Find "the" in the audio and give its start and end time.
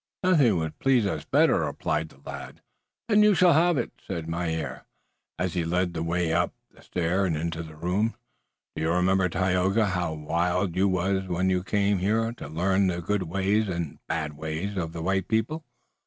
2.09-2.19, 5.93-6.01, 6.71-6.81, 7.61-7.75, 12.87-12.99, 14.91-15.03